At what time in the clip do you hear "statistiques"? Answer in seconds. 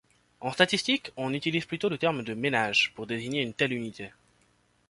0.51-1.11